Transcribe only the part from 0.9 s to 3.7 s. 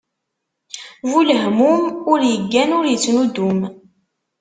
Bu lehmum, ur iggan, ur ittnuddum.